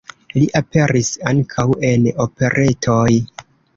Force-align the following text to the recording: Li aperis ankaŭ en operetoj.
Li 0.35 0.45
aperis 0.59 1.11
ankaŭ 1.31 1.65
en 1.91 2.09
operetoj. 2.27 3.07